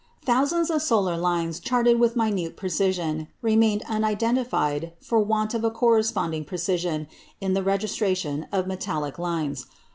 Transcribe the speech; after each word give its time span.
Thousands 0.25 0.71
of 0.71 0.77
the 0.77 0.79
solar 0.79 1.15
lines 1.15 1.59
charted 1.59 1.99
with 1.99 2.15
minute 2.15 2.57
precision 2.57 3.27
remained 3.43 3.83
unidentified 3.87 4.93
for 4.99 5.19
want 5.19 5.53
of 5.53 5.63
a 5.63 5.69
corresponding 5.69 6.43
precision 6.43 7.05
in 7.39 7.53
the 7.53 7.61
registration 7.61 8.47
of 8.51 8.65
metallic 8.65 9.19
lines. 9.19 9.67